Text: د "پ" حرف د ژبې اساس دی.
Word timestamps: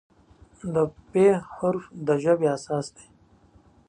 د 0.73 0.75
"پ" 1.11 1.13
حرف 1.55 1.83
د 2.05 2.07
ژبې 2.23 2.47
اساس 2.55 2.87
دی. 2.95 3.05